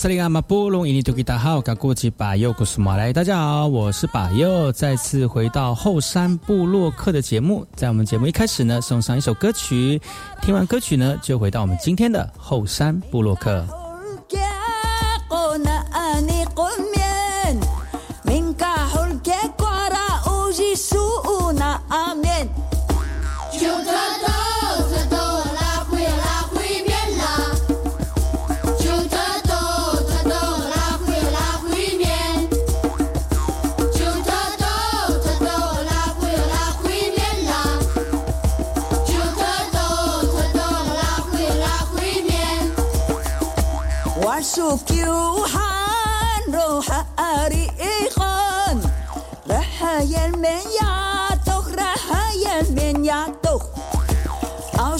[0.00, 7.66] 萨利阿马波隆伊尼图吉达好，卡古吉把尤古斯马来，大家好，我是把尤，再次回到后山部落客的节目。
[7.76, 10.00] 在我们节目一开始呢，送上一首歌曲，
[10.40, 13.62] 听完歌曲呢，就回到我们今天的后山部落客。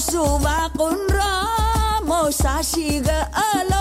[0.00, 3.79] سواق رامو ساشيغا ألو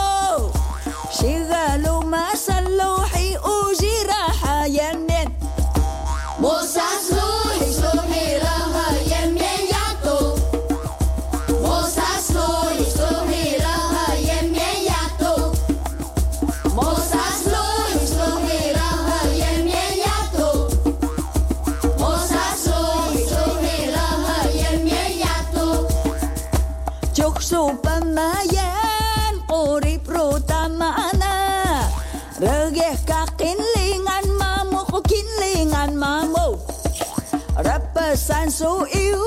[38.50, 39.26] sô iu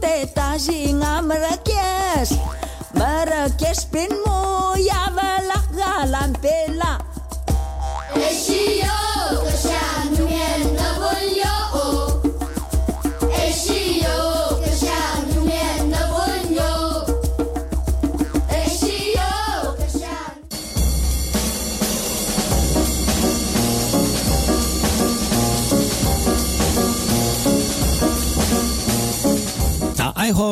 [0.00, 2.32] te tazi nga merekjes.
[2.96, 5.03] Merekjes pin moja.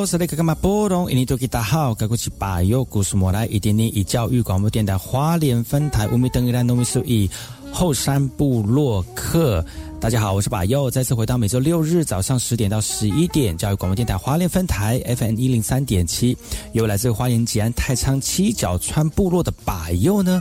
[0.07, 1.11] 是那个干嘛波动？
[1.11, 7.31] 印尼多吉大好，该过去把右故事莫来一点点以教育广播电台花莲分台乌米登伊兰农民数以
[7.73, 9.65] 后山部落客。
[10.01, 16.37] 大家好，我是把右，再次回到每周六日早上十点到十一点教育广播电台花莲分台 FM 一零三点七，
[16.73, 20.41] 由来自花莲吉安太仓七角川部落的把右呢。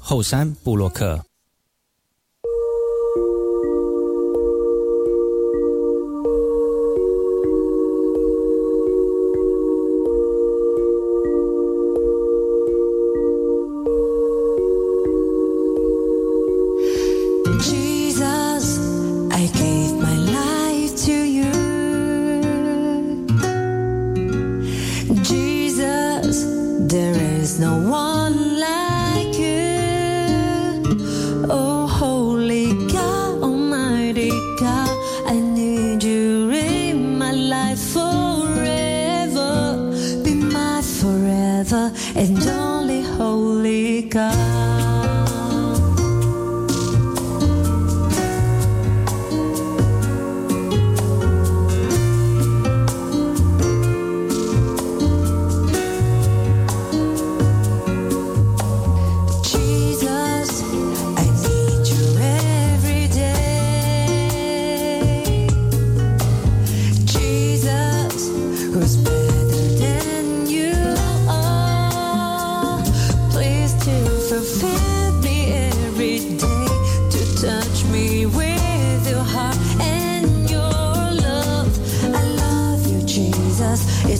[0.00, 1.29] 后山布洛克。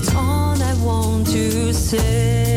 [0.03, 2.50] It's all I want to say.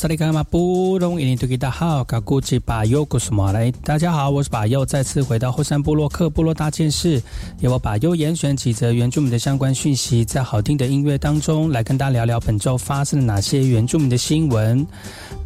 [0.00, 7.22] 萨利卡马布隆伊尼图吉达好，嘎古吉巴尤古斯马来，大家好，我是巴尤，再次回到后山部落克部落大件事，
[7.58, 14.86] 由我巴尤严选几则原住民的相关讯息，在好听的音乐当中来跟大家聊聊本周发生了哪些原住民的新闻。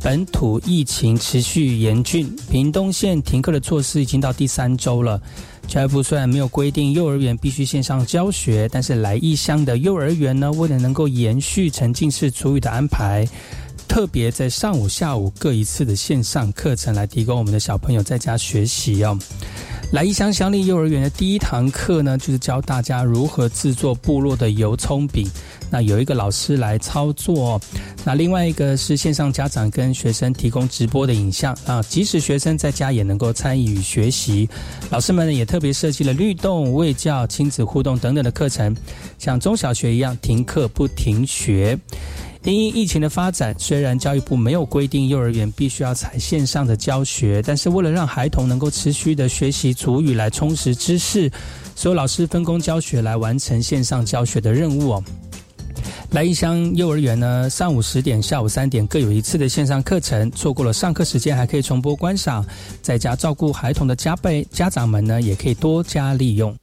[0.01, 5.21] 本土疫情持续严峻，屏东县停课的措施已经到第三周了。
[5.67, 13.27] 教育部虽然没有规定幼儿园必须线上教学，但是来义乡的幼儿园呢，为了能够延续沉浸式主语的安排。
[13.89, 19.17] 特别在上午、下午各一次的线上课程，来提供我们的小朋友在家学习哦。
[19.93, 25.31] 来一乡乡里幼儿园的第一堂课呢，就是教大家如何制作部落的油葱饼。
[25.71, 27.61] 那有一个老师来操作，
[28.05, 34.49] 那另外一个是线上家长跟学生提供直播的影像啊，即使学生在家也能够参与学习。
[34.91, 38.75] 老师们呢也特别设计了律动、卫教、亲子互动等等的课程，
[39.19, 41.79] 像中小学一样停课不停学。
[42.53, 51.31] 因疫情的发展，虽然教育部没有规定幼儿园必须要采线上的教学，但是为了让孩童能够持续的学习主语来充实知识，
[51.75, 55.05] 所有老师分工教学来完成线上教学的任务哦。
[56.11, 62.45] 来一乡幼儿园呢，上午十点、下午三点各有一次的线上课程，错过了上课时间还可以重播观赏，
[62.83, 66.55] 在家照顾孩童的家辈家长们呢，也可以多加利用。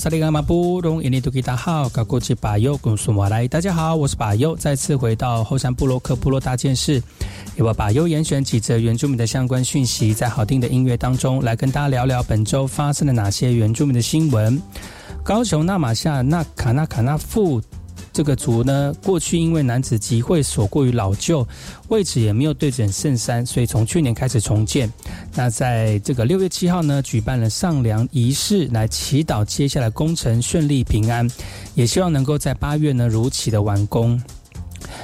[0.00, 7.02] 萨利甘马布隆伊尼图吉达好，高国际巴尤恭苏马来，大家好，我是巴尤，再次回到后山布洛克部落大件事，
[7.56, 14.58] 由我巴尤严选几则原住民的相关讯息，在好听的音乐当中来跟大家聊聊本周发生了哪些原住民的新闻。
[15.22, 17.60] 高雄纳马夏纳卡纳卡纳富
[18.12, 21.46] 这个族呢，过去因为男子集会所过于老旧，
[21.88, 24.92] 位置也没有对准圣山，所以从去年开始重建。
[25.34, 31.28] 那在这个六月七号呢，举办了上梁仪式，来祈祷接下来工程顺利平安，
[31.74, 34.20] 也希望能够在八月呢如期的完工。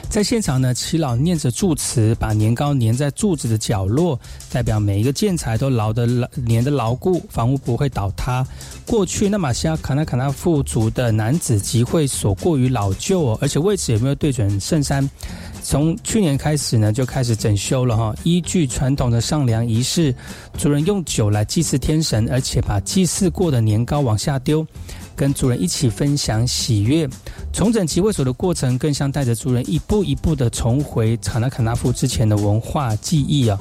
[0.08, 4.18] 在现场呢，齐老念着祝词，把年糕粘在柱子的角落，
[4.50, 6.06] 代表每一个建材都牢的
[6.46, 8.46] 粘的牢固，房屋不会倒塌。
[8.86, 15.08] 过去那马西亚卡纳卡纳富族的男子集会所过于老旧哦，而且位置也没有对准圣山。
[15.62, 18.14] 从去年开始呢，就开始整修了哈。
[18.22, 20.14] 依据传统的上梁仪式，
[20.56, 24.64] 族人用酒来祭祀天神，而且把祭祀过的年糕往下丢。
[25.16, 27.08] 跟族人一起分享喜悦，
[27.56, 33.58] 重整集会所的过程，更像带着族人一步一步的重回卡纳卡纳夫之前的文化记忆啊。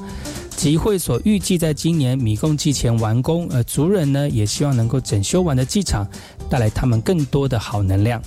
[0.54, 6.06] 集会所预计在今年米贡祭前完工，而族人呢也希望能够整修完的机场
[6.50, 8.20] 带来他们更多的好能量。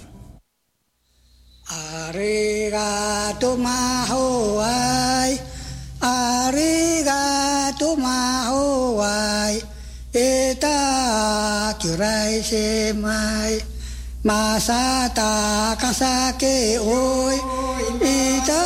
[14.27, 14.83] มาซา
[15.19, 15.33] ตา
[15.81, 16.43] กาซาเก
[16.83, 16.87] โอ
[17.33, 17.35] ย
[18.03, 18.17] อิ
[18.49, 18.65] ตา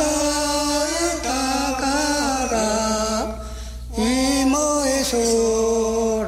[0.00, 0.16] ตา
[1.26, 1.42] ตา
[1.80, 2.00] กา
[2.52, 2.72] รา
[3.98, 4.12] อิ
[4.48, 5.12] โมเอโซ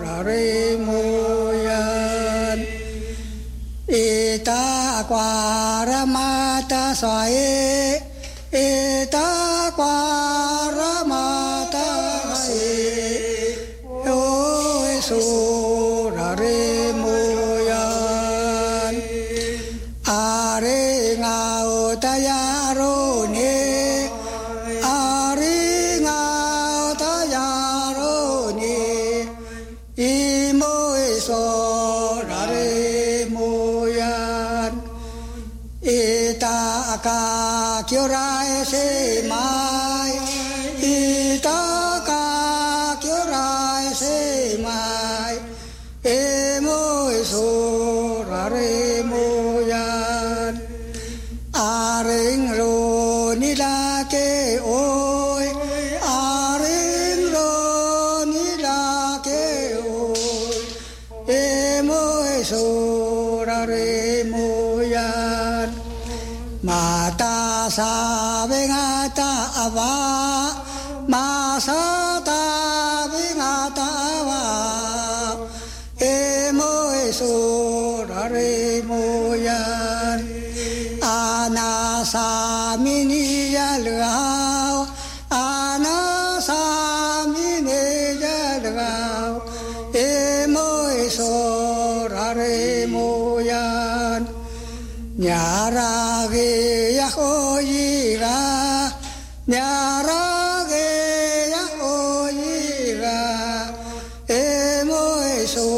[0.02, 0.30] ราเร
[0.82, 0.88] โม
[1.66, 1.86] ยั
[2.56, 2.58] น
[3.92, 4.06] อิ
[4.48, 4.66] ตา
[5.10, 5.32] กวา
[5.88, 6.30] ระมา
[6.70, 7.32] ตาสอย
[95.46, 96.50] nyarage
[96.98, 98.38] ya hoyira
[99.52, 100.90] nyarage
[101.54, 103.18] ya hoyira
[104.26, 105.04] emo
[105.38, 105.68] eso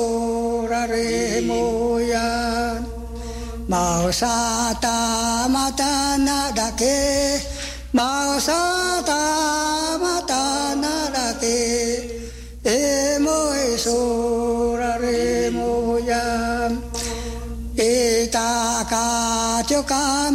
[0.70, 2.80] rare moyan
[3.68, 4.08] mau
[19.90, 20.27] का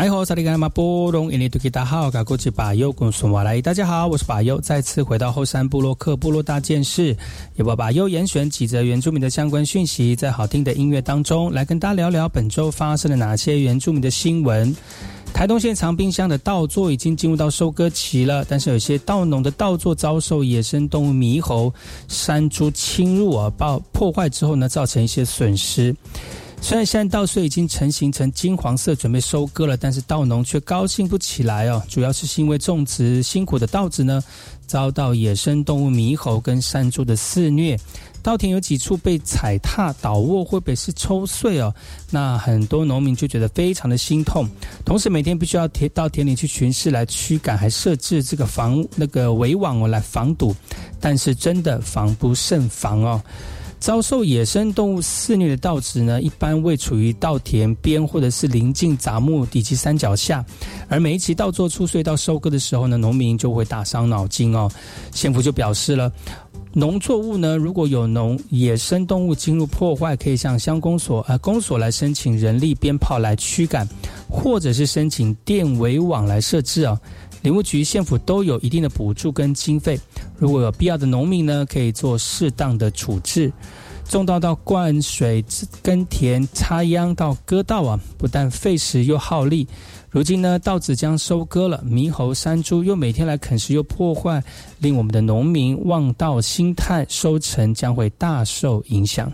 [0.00, 3.60] 大家好，萨利甘马波隆，印尼土大号，嘎古吉巴尤贡苏瓦来。
[3.60, 7.14] 大家好，我是巴尤，再次回到后山部落克部落大件事，
[7.54, 14.74] 也把巴尤严选几则原住民的相关讯息，在好听的音乐当中来跟大家聊聊本周发生了哪些原住民的新闻。
[15.34, 21.70] 台东县长冰箱的稻作已经进入到收割期了，但是有些稻农的稻作遭受野生动物猕猴、
[22.08, 25.94] 山猪侵入而，爆破坏之后呢，造成一些损失。
[26.62, 31.82] 虽然现在稻穗已经成型成金黄色，准备收割了，但是稻农却高兴不起来哦。
[31.88, 34.22] 主要是因为种植辛苦的稻子呢，
[34.66, 37.76] 遭到野生动物猕猴跟山猪的肆虐。
[38.22, 41.74] 稻田有几处被踩踏、倒卧，或者是抽碎哦。
[42.10, 44.46] 那很多农民就觉得非常的心痛，
[44.84, 50.54] 同时每天必须要田到田里去巡视来驱赶，还设置这个防那个围网哦来防堵，
[51.00, 53.20] 但是真的防不胜防哦。
[53.80, 60.44] 遭受野生动物肆虐的稻子呢，一般位处于稻田边或者是临近杂木以及山脚下，
[60.86, 64.70] 而每一期稻作出穗到收割的时候呢，农民就会大伤脑筋哦。
[65.12, 66.12] 县府就表示了。
[66.72, 73.88] 农作物呢，如果有农野生动物进入破坏，可以向乡公所呃公所来申请人力鞭炮来驱赶，
[74.28, 76.96] 或者是申请电围网来设置啊。
[77.42, 79.98] 林务局、县府都有一定的补助跟经费，
[80.38, 83.52] 如果有必要的农民呢，可以做适当的处置。
[84.04, 85.44] 种稻到灌水、
[85.82, 89.66] 耕田、插秧到割稻啊，不但费时又耗力。
[90.10, 94.42] 如今呢，稻子将收割了，猕猴、山猪又每天来啃食又破坏，
[94.80, 99.32] 令我们的农民望道兴叹，收成将会大受影响。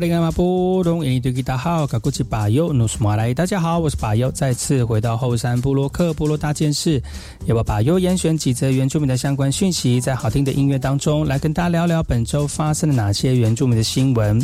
[0.00, 0.18] 大家
[3.60, 7.02] 好，我是巴优，再次回到后山部落克部落大件事，
[7.44, 14.42] 要把巴优严选几则原住民的相关讯息，在好听的音乐当中来跟大家聊聊本周发生了哪些原住民的新闻。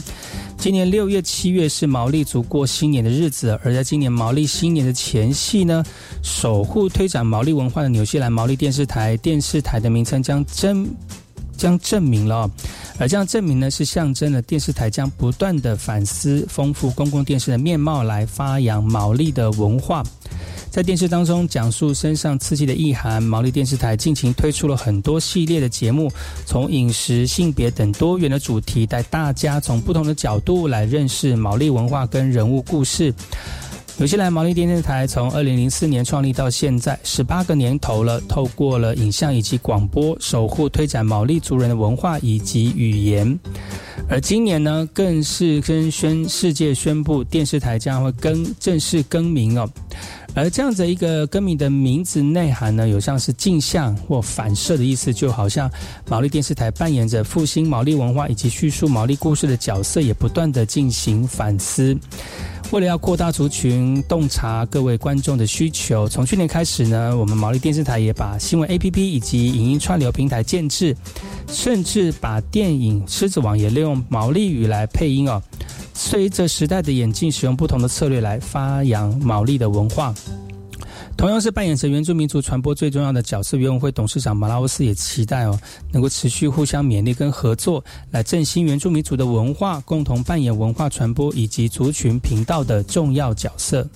[0.59, 5.83] 今年六月、七月是毛利族过新年的日子，而在今年毛利新年的前夕呢，
[6.23, 10.87] 守护推展毛利文化的纽西兰毛利电视台电视台的名称将真。
[11.57, 12.51] 将证明了，
[12.99, 20.05] 而这样证明呢，是象征了电视台将不断的反思、丰富公共电视的面貌，来发扬毛利的文化。
[20.71, 26.13] 在电视当中讲述身上刺激的意涵，毛利电视台近期推出了很多系列的节目，
[26.45, 33.15] 从饮食、性别等多元的主题，带大家从不同的角度来认识毛利文化跟人物故事。
[33.99, 43.39] 纽西兰毛利电视台从二零零四年创立到现在十八个年头了，透过了影像以及广播，守护推展毛利族人的文化以及语言。
[44.07, 49.67] 而今年呢，更是跟宣世界宣布，电视台将会更正式更名哦。
[50.35, 55.71] 而这样子一个更名的名字内涵呢，有像是镜像或反射的意思，就好像
[56.07, 61.97] 毛利电视台扮演着复兴毛利文化以及叙述毛利故事的角色，也不断的进行反思。
[62.73, 70.95] 为了要扩大族群，洞察各位观众的需求，从去年开始呢，我们毛利电视台也把新闻 APP 以及影音串流平台建制，
[71.49, 75.41] 甚至把电影《狮子王》也利用毛利语来配音哦。
[75.95, 80.13] 随着时代的演进，使用不同的策略来发扬毛利的文化。
[81.17, 85.59] 同样是扮演着原住民族传播最重要的角色，原委会董事长马拉乌斯也期待哦，
[85.91, 93.89] 能够持续互相勉励跟合作，来振兴原住民族的文化，共同扮演文化传播以及族群频道的重要角色。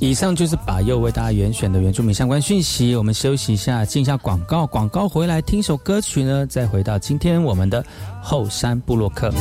[0.00, 2.96] 以上就是把右为大家原选的原住民相关讯息。
[2.96, 4.66] 我们休息一下，进一下广告。
[4.66, 7.84] 广告回来听首歌曲呢，再回到今天我们的
[8.20, 9.32] 后山部落客。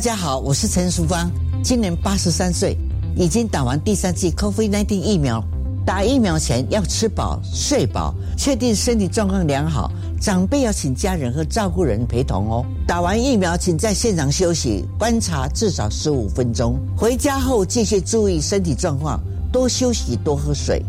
[0.00, 1.30] 大家好，我是陈淑芳，
[1.62, 2.74] 今年八十三岁，
[3.14, 5.44] 已经打完第三剂 COVID-19 疫苗。
[5.84, 9.92] 打疫苗前要吃饱、睡饱，确定身体状况良好。
[10.18, 12.64] 长辈要请家人和照顾人陪同哦。
[12.86, 16.80] 打完疫苗，请在现场休息观察至少十五分钟。
[16.96, 19.20] 回家后继续注意身体状况，
[19.52, 20.82] 多休息，多喝水。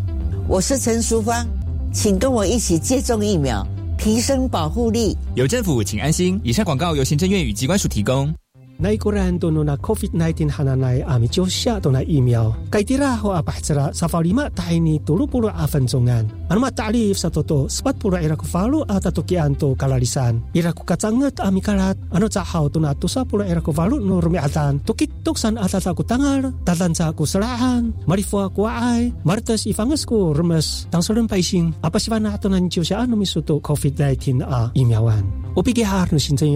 [0.47, 1.45] 我是陈淑芳，
[1.93, 3.62] 请跟我一起接种疫苗，
[3.97, 5.17] 提升保护力。
[5.36, 6.39] 有政府，请安心。
[6.45, 8.34] 以上广告由行政院与机关署提供。
[8.77, 20.81] 奈果然都弄那 COVID-19 哈那奈阿米就下都那疫苗，该地啦或阿白子啦，沙发里嘛大你多鲁布鲁阿分钟安，阿嘛大力 sa toto sepat pura ira ku falu ata tukian to kalalisan ira ku
[20.81, 24.41] kacanget ami kalat ano ca hau tu na tusa pura ira ku falu no rumi
[24.41, 29.69] atan tukit tuksan ata sa ku tangar tatan sa ku selahan marifua ku ai martes
[29.69, 33.62] ifanges ku remes tang solen paising apa si fana ato nan jiu sia anu misuto
[33.62, 35.21] COVID-19 a 疫苗安，
[35.53, 36.49] 我比给哈尔行政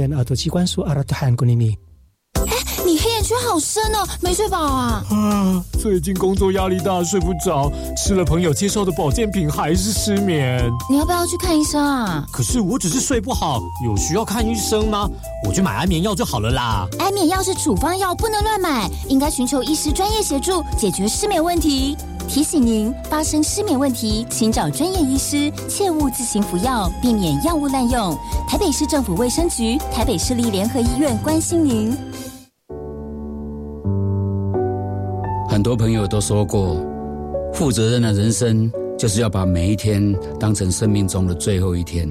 [3.29, 3.31] 院阿多机关署阿拉特汉古尼尼。
[3.31, 5.03] 你黑眼圈好深哦，没睡饱啊？
[5.09, 10.61] 啊，最近工作压力大，睡不着，吃了朋友介绍的保健品还是失眠。
[10.89, 12.25] 你要不要去看医生啊？
[12.31, 15.09] 可是我只是睡不好，有需要看医生吗？
[15.47, 16.87] 我去买安眠药就好了啦。
[16.99, 21.97] 安眠药是处方药，不能乱买，应该寻求医师专业协助，解决失眠问题。
[22.27, 28.17] 提醒您，发生失眠问题，请找专业医师，切勿自行服药，避免药物滥用。
[28.47, 31.95] 台北市政府卫生局、台北市立联合医院关心您。
[35.55, 36.75] 很多朋友都说过，
[37.53, 42.05] 负责任的人生就是要把每一天当成生命中的最后一天。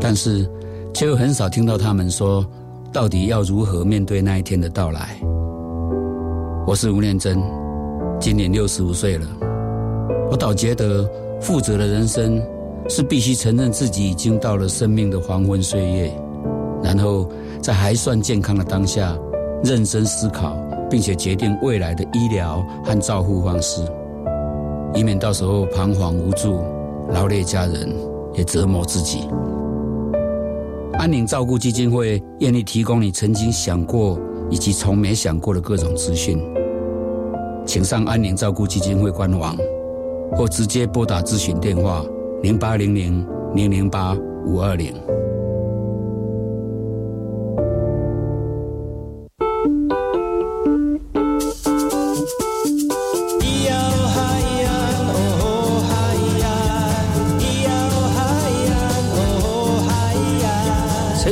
[0.00, 0.48] 但是，
[0.94, 2.42] 却又很少听到他们说，
[2.90, 5.20] 到底要如何面对那一天的到来。
[6.66, 7.38] 我是吴念真，
[8.18, 9.26] 今年六十五岁了。
[10.30, 11.06] 我倒觉得，
[11.42, 12.42] 负责的人生
[12.88, 16.10] 是必须承认自己已经到了生命的黄昏岁月，
[16.82, 17.28] 然后
[17.60, 19.14] 在还算健康的当下，
[19.62, 20.56] 认真思考。
[20.90, 23.82] 并且决定未来的医疗和照护方式，
[24.94, 26.62] 以免到时候彷徨无助，
[27.10, 27.94] 劳累家人，
[28.34, 29.28] 也折磨自己。
[30.94, 34.18] 安宁照顾基金会愿意提供你曾经想过
[34.48, 36.38] 以及从没想过的各种资讯，
[37.66, 39.56] 请上安宁照顾基金会官网，
[40.36, 42.04] 或直接拨打咨询电话
[42.42, 44.16] 零八零零零零八
[44.46, 44.94] 五二零。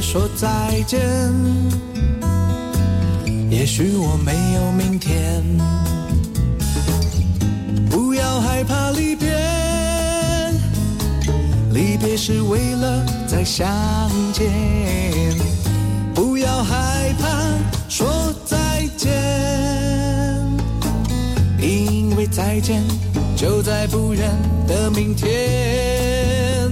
[0.00, 1.00] 说再见，
[3.50, 5.42] 也许我没有明天。
[7.90, 9.28] 不要害怕离别，
[11.72, 13.66] 离别是为了再相
[14.32, 14.50] 见。
[16.14, 17.26] 不要害怕
[17.88, 19.10] 说再见。
[21.60, 22.82] 因为再见，
[23.36, 24.30] 就在不远
[24.66, 26.70] 的明天。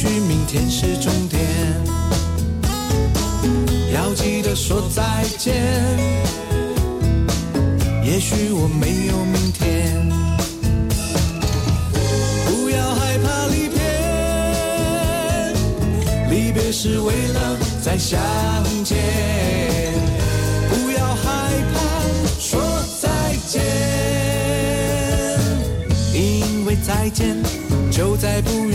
[0.00, 1.38] 许明天是终点。
[3.92, 5.02] 要记得说再
[5.36, 5.54] 见，
[8.02, 10.08] 也许我没有明天。
[12.46, 13.78] 不要害怕离别，
[16.30, 18.18] 离别是为了再相
[18.82, 18.96] 见。
[20.70, 21.78] 不要害怕
[22.38, 22.58] 说
[23.02, 23.60] 再见，
[26.14, 27.36] 因为再见
[27.90, 28.69] 就在不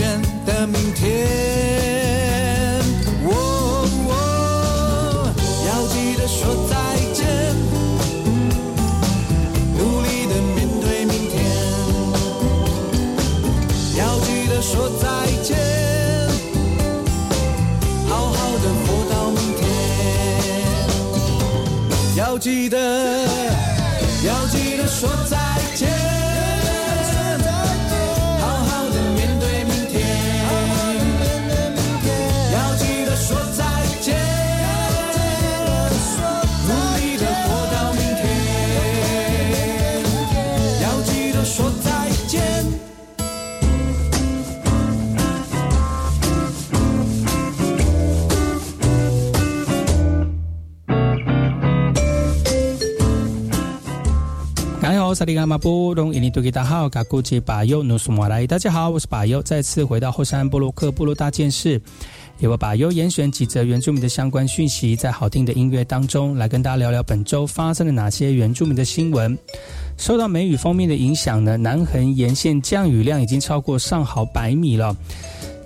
[22.46, 22.78] 记得，
[24.24, 25.35] 要记得说再
[55.06, 58.44] 好，萨利伽马布隆伊尼多吉达好，嘎古吉巴尤努苏马来。
[58.44, 61.80] 大家好，我是巴尤，再次回到后山布鲁克布鲁大件事，
[62.40, 69.38] 由我巴尤严选几则原住民的相关讯息，在好听的音乐当中来跟大家聊聊本周发生了哪些原住民的新闻。
[69.96, 74.92] 受到梅雨封面的影响呢，南横沿线降雨量已经超过上好百米了。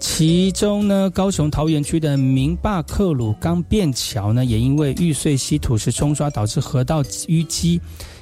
[0.00, 7.80] 其中呢，高雄桃园区的明坝克鲁冈便桥呢，也因为玉碎溪土石冲刷导致河道淤积。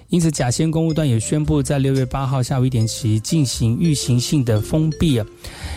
[0.08, 5.26] 因此，甲仙公务段也宣布在六月八号下午一点起进行预行性的封闭啊。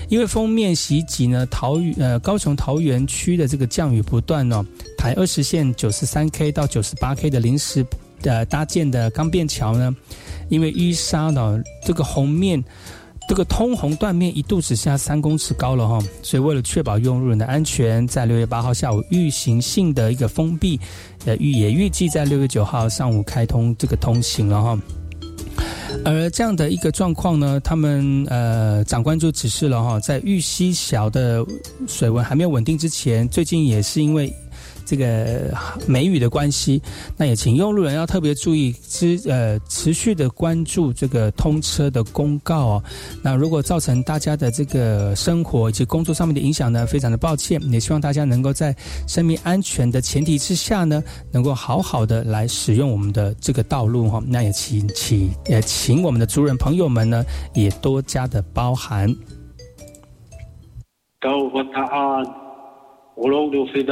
[0.08, 4.65] 因为封面袭击呢，桃呃高雄桃园区的这个降雨不断哦，
[4.98, 7.86] 台二十线九十三 K 到九十八 K 的临时
[8.24, 9.94] 呃搭建的钢便桥呢，
[10.48, 12.63] 因为淤沙呢这个红面。
[13.32, 20.78] 这个通红断面一度只剩下三公尺高了哈，所以为了确保用路人的安全，在六月八号下午预行性的一个封闭，
[21.24, 24.78] 呃预也预计在六月九号上午开通这个通行了哈。
[26.04, 31.41] 而这样的一个状况呢，他们呃长官就指示了哈，在玉溪小的
[31.88, 34.30] 水文还没有稳定之前，最近也是因为。
[34.86, 35.54] 这个
[35.88, 36.82] 梅雨的关系，
[37.17, 42.84] 那也请用路人要特别注意，持呃持续的关注这个通车的公告哦。
[43.22, 48.76] 那如果造成大家的这个生活以及工作上面的影响呢，非常的抱歉，也希望大家能够在
[49.08, 54.22] 生命安全的前提之下呢，能够好好的来使用我们的这个道路哈。
[54.26, 59.15] 那也请请也请我们的族人朋友们呢，也多加的包涵。
[63.17, 63.86] ulang long du fil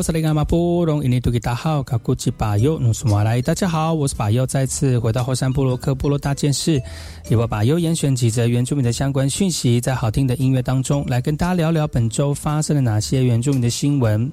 [0.00, 3.42] 我是那个马布隆，印尼多吉大号卡古吉巴尤努苏马来。
[3.42, 6.80] 大家好，我是巴尤，再次回到后山部落克部落大件事，
[7.28, 14.32] 由我巴尤严选几则原住民的相关讯息，在好听的音乐当中来跟大家聊聊本周发生了哪些原住民的新闻。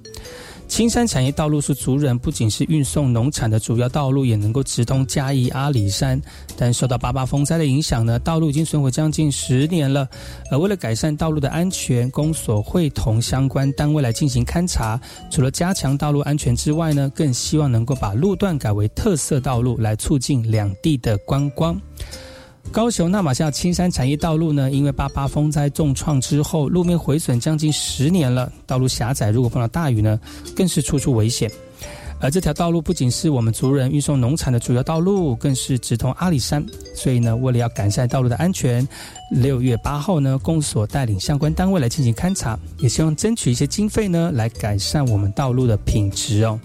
[0.68, 6.22] 青山产业道路是族人不仅是运送农产的主要道路，也能够直通嘉义阿里山。
[6.56, 10.08] 但受到八八风灾的影响呢，道路已经损毁将近十年了。
[10.52, 15.00] 而为了改善道路的安全，公所会同相关单位来进行勘查。
[15.32, 21.80] 除了加强道路安全之外呢，更希望能够把路段改为特色道路，来促进两地的观光。
[22.72, 30.20] 高雄纳马夏青山产业道路呢，因为八八风灾重创之后，路面毁损将近十年了，道路狭窄，如果碰到大雨呢，
[30.56, 31.50] 更是处处危险。
[32.20, 36.64] 而这条道路不仅是我们族人运送农产的主要道路，更是直通阿里山。
[36.96, 38.88] 所以呢，为了要改善道路的安全，
[39.32, 46.60] 六月八号呢，公所带领相关单位来进行勘查，也希望争取一些经费呢，来改善我们道路的品质哦。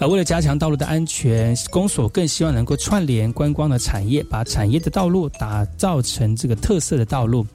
[0.00, 7.46] 而为了加强道路的安全，公所更希望能够串联观光的产业，把产业的道路打造成这个特色的道路。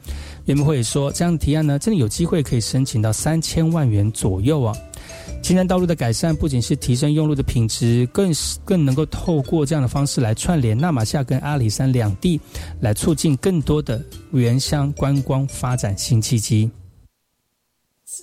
[0.45, 4.77] 园博会说，这样的提案呢，真的有机会可以申请到三千万元左右啊。
[5.41, 12.39] 青山道路的改善不仅是提升用路的品质，更是更能够透过这样的方式来串联纳马夏跟阿里山两地，
[12.79, 13.99] 来促进更多的
[14.31, 16.69] 原乡观光发展新契机。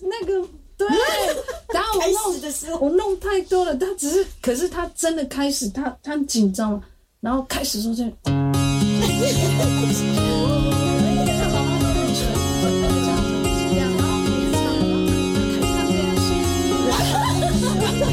[0.03, 0.49] 那个
[0.89, 0.97] 对，
[1.74, 6.80] 然后我弄我弄太多了，他只是，可是他真的开始，他他很紧张了，
[7.20, 8.05] 然后开始说这。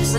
[0.02, 0.18] 是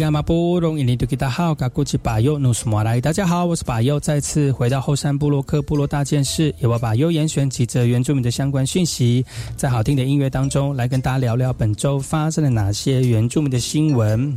[0.00, 0.10] 大
[3.12, 9.22] 家好，我是巴佑，再次回到后山部落克部落大件事，由我巴尤严选几则原住民的相关讯息，
[9.56, 14.34] 在好听的音乐当中来跟大家聊聊本周发生了哪些原住民的新闻。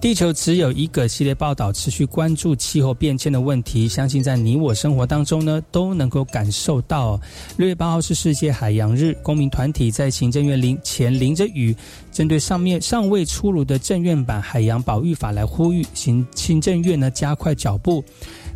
[0.00, 3.88] 地球只有一个系列报道，持续关注气候变迁的问题。
[3.88, 7.20] 相信在你我生活当中呢，都能够感受到。
[7.56, 11.74] 六月八号是世界海洋日，公民团体在行政院淋前淋着雨，
[12.12, 18.02] 针对上面尚未出炉的政院版海洋保育法来呼吁行行政院呢加快脚步，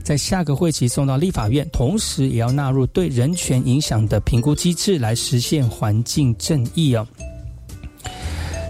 [0.04, 7.04] 在下个会期送到立法院，同时也要纳入对人权影响的评估机制，来实现环境正义哦。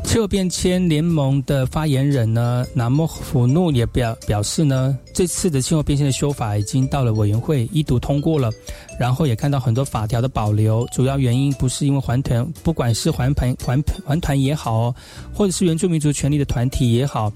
[0.04, 8.50] 气候变迁联盟的发言人呢，南莫福努也表表示呢，这次的气候变迁的修法已经到了委员会一读通过了，
[8.98, 14.94] 然后也看到很多法条的保留，主要原因不是因为环团，不管是环团环环团也好，
[15.32, 17.32] 或者是原住民族权利的团体也好，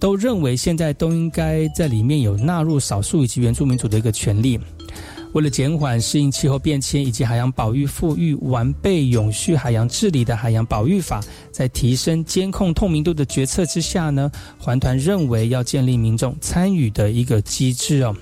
[0.00, 4.58] 都认为现在都应该在里面有纳入少数以及原住民族的一个权利。
[5.32, 11.20] 为了减缓适应气候变迁以及海洋保育富裕完备永续海洋治理的海洋保育法，
[11.52, 18.14] 在提升监控透明度的决策之下呢，环团认为要建立民众参与的一个机制哦。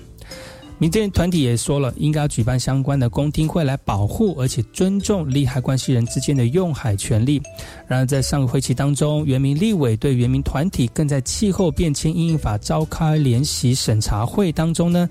[0.81, 7.41] 民间团体也说了，应该要举办相关的公听会来保护而且尊重利害关系人之间的用海权利。
[7.85, 15.09] 然而，在上个会期当中，原民立委对原民团体更在气候变迁应应法召开联席审查会当中呢，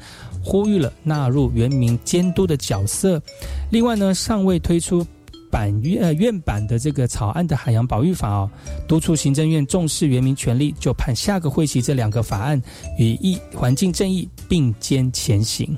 [0.48, 3.20] 呼吁了纳入原民监督的角色。
[3.70, 5.06] 另外呢，尚未推出
[5.50, 8.50] 版院呃院版的这个草案的海洋保育法哦，
[8.86, 12.60] 督促行政院重视原民权利，就判下个会期这两个法案
[12.98, 15.76] 与一环境正义并肩前行。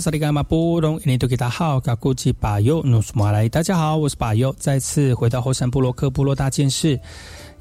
[0.00, 6.98] 萨利伽马布隆，印尼多吉达好，卡古吉巴尤努苏马来，大家好，我是巴尤，再次回到后山部落克部落大件事。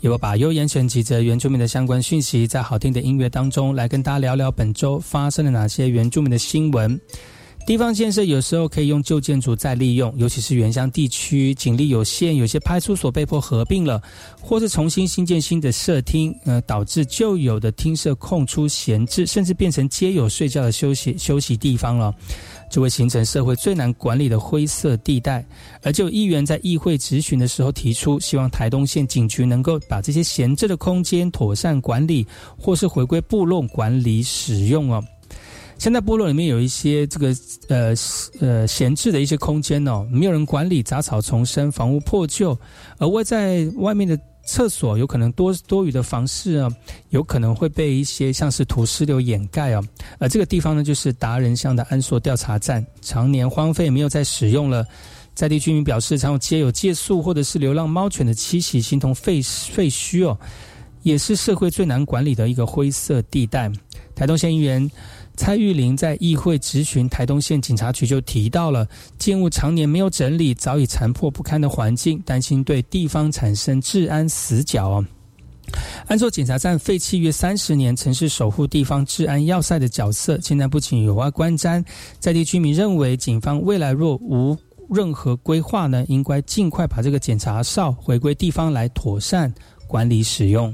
[0.02, 7.00] 由我把优言选几则原住民的相关讯息，在好听的音乐当中来跟大家聊聊本周发生了哪些原住民的新闻。
[7.66, 14.02] 地方建设有时候可以用旧建筑再利用，尤其是原乡地区警力有限，有些派出所被迫合并了，
[14.42, 22.14] 或是重新新建新的社厅，呃，导致旧有的厅舍空出闲置，甚至变成街友睡觉的休息休息地方了，
[22.70, 25.44] 就会形成社会最难管理的灰色地带。
[25.82, 35.02] 而就议员在议会质询的时候提出，希望台东县警局能够把这些闲置的空间妥善管理，或是回归部落管理使用哦。
[35.84, 37.36] 现在部落里面有一些这个
[37.68, 37.94] 呃
[38.40, 42.58] 呃闲置的一些空间哦，没有人管理，杂草丛生，房屋破旧，
[43.00, 46.72] 而外在外面的厕所有可能多多余的房室啊，
[47.10, 49.84] 有可能会被一些像是土石流掩盖哦。
[50.20, 54.88] 而这个地方呢，就是达人乡的安索调查站，常年荒废，没有再使用了。
[55.36, 60.40] 在地居民表示，常有街有借宿或者是流浪猫犬的栖息，形同废废墟哦，
[61.02, 63.70] 也是社会最难管理的一个灰色地带。
[64.16, 64.90] 台东县议员。
[65.36, 75.06] 蔡玉玲在议会质询台东县警察局就提到了建物常年没有整理，早已残破不堪的环境，担心对地方产生治安死角哦。
[76.08, 81.84] 安座检查站废弃约三十年，曾是守护地方治安要塞的角色，现在不仅有碍观瞻，
[82.20, 84.56] 在地居民认为，警方未来若无
[84.90, 89.52] 任何规划呢，应该尽快把这个检查哨回归地方来妥善
[89.88, 90.72] 管理使用。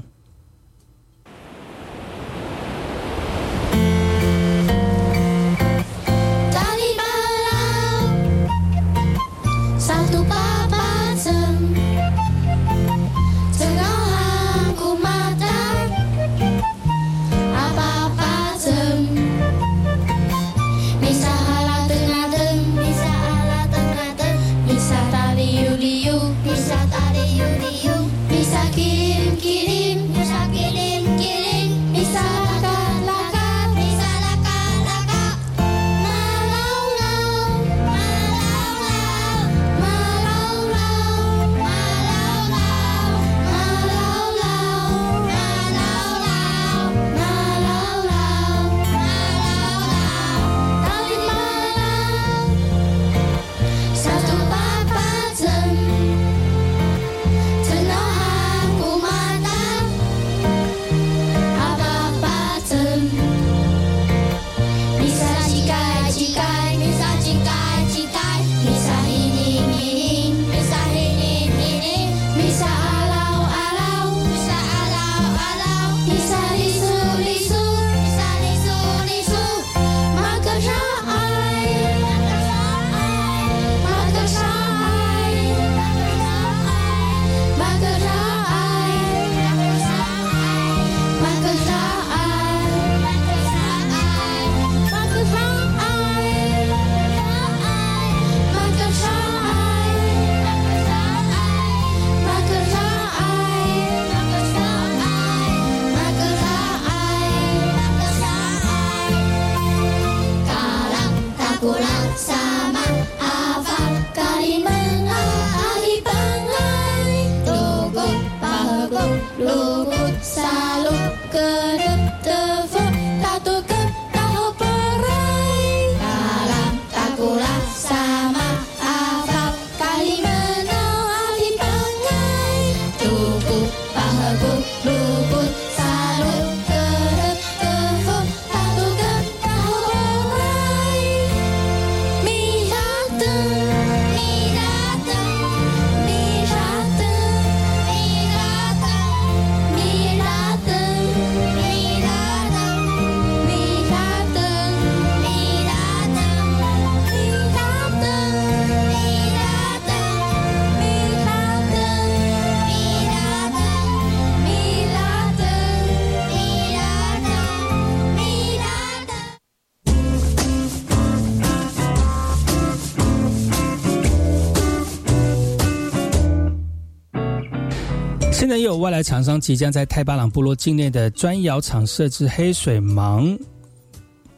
[178.80, 183.38] 外来厂商即将在泰巴朗部落境内的砖窑厂设置黑水芒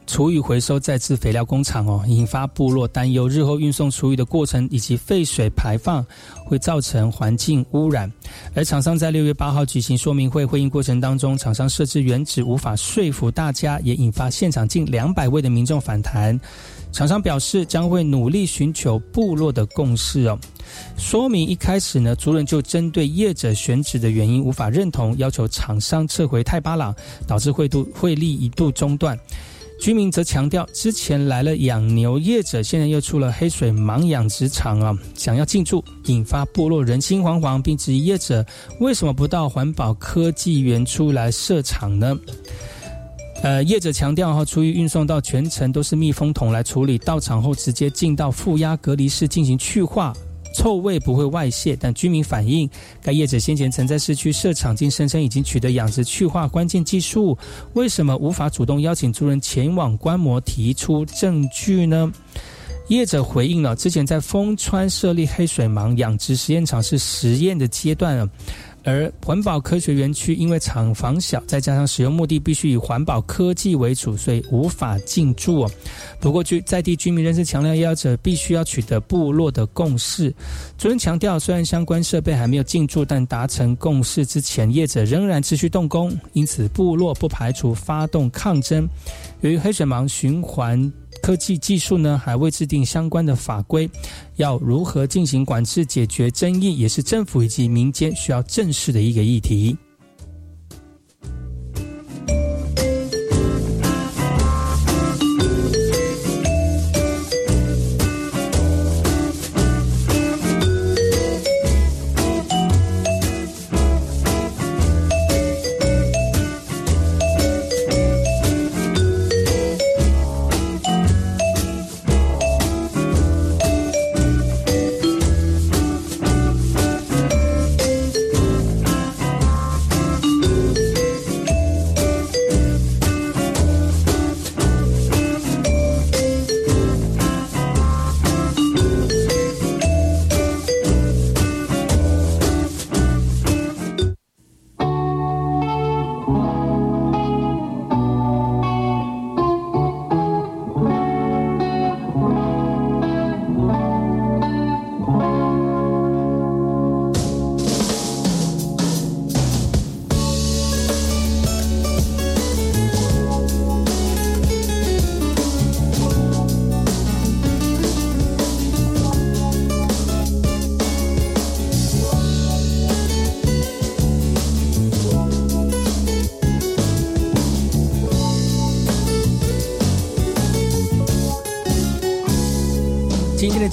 [0.05, 6.05] 厨余回收再制肥料工厂哦，引发部落担忧，日后运送厨余的过程以及废水排放
[6.45, 8.11] 会造成环境污染。
[8.53, 16.37] 而厂商在六月八号举行说明会，会议过程当中，厂商设置原址无法说服大家，也引发现场近两百位的民众反弹。
[16.93, 20.39] 厂商表示将会努力寻求部落的共识哦。
[20.95, 26.95] 说明一开始呢，族人就针对业者选址的原因无法认同，要求厂商撤回泰巴朗，
[27.27, 29.19] 导致会度会力一度中断。
[29.81, 38.45] 居民则强调，之前来了养牛业者，现在又出了黑水盲养殖场啊，想要进驻，引发部落人心惶惶，并质疑业者
[38.79, 42.15] 为什么不到环保科技园区来设厂呢？
[43.43, 50.13] 呃，业者强调哈，厨余运送到全程都是密封桶来处理，到场后直接进到负压隔离室进行去化。
[50.55, 52.69] 臭味不会外泄，但居民反映，
[53.01, 57.37] 该业者先前曾在市区设厂，并声称已经取得养殖去化关键技术，
[57.73, 62.09] 为什么无法主动邀请族人前往观摩，提出证据呢？
[62.87, 68.29] 业者回应了，之前在丰川设立黑水芒养殖实验场是实验的阶段了。
[68.83, 75.67] 而环保科学园区因为厂房小，再加上使用目的必须以环保科技为主，所以无法进驻。
[76.19, 80.33] 不过，据在地居民人士强调，要者必须要取得部落的共识。
[80.77, 88.87] 主任强调，虽然相关设备还没有进驻，但达成共识之前，业者仍然持续动工，因此部落不排除发动抗争。
[89.41, 90.91] 由于黑水芒循环。
[91.23, 93.89] 科技技术呢还未制定相关的法规，
[94.35, 99.77] 要如何进行管制解决争议，也是政府以及民间需要正视的一个议题。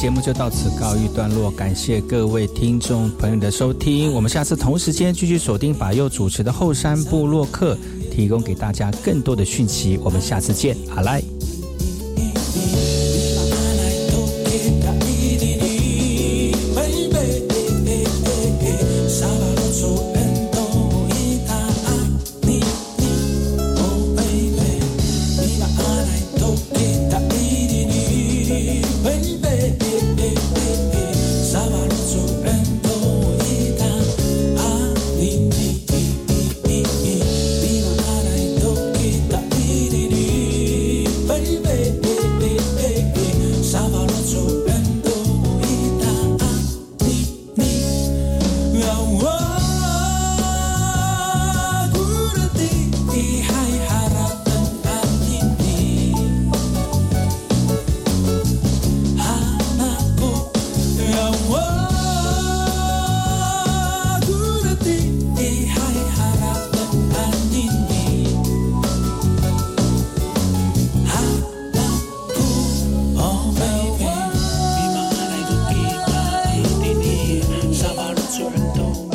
[0.01, 4.11] 节目就到此告一段落，感谢各位听众朋友的收听。
[4.14, 7.76] 我们下次同时间继续锁定法佑主持的后山部落客，
[8.11, 10.01] 提供给大家更多的讯息。
[10.03, 11.22] 我们下次见，好来。